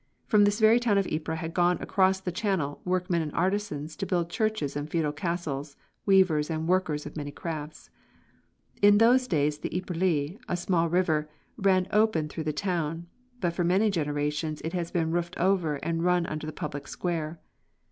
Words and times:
From 0.25 0.45
this 0.45 0.59
very 0.59 0.79
town 0.79 0.97
of 0.97 1.05
Ypres 1.05 1.41
had 1.41 1.53
gone 1.53 1.77
across 1.79 2.19
the 2.19 2.31
Channel 2.31 2.81
"workmen 2.83 3.21
and 3.21 3.31
artisans 3.33 3.95
to 3.97 4.07
build 4.07 4.31
churches 4.31 4.75
and 4.75 4.89
feudal 4.89 5.11
castles, 5.11 5.77
weavers 6.07 6.49
and 6.49 6.67
workers 6.67 7.05
of 7.05 7.15
many 7.15 7.29
crafts." 7.29 7.91
In 8.81 8.97
those 8.97 9.27
days 9.27 9.59
the 9.59 9.69
Yperlée, 9.69 10.39
a 10.47 10.57
small 10.57 10.89
river, 10.89 11.29
ran 11.55 11.85
open 11.91 12.29
through 12.29 12.45
the 12.45 12.51
town. 12.51 13.05
But 13.41 13.53
for 13.53 13.63
many 13.63 13.91
generations 13.91 14.59
it 14.61 14.73
has 14.73 14.89
been 14.89 15.11
roofed 15.11 15.37
over 15.37 15.75
and 15.83 16.03
run 16.03 16.25
under 16.25 16.47
the 16.47 16.51
public 16.51 16.87
square. 16.87 17.39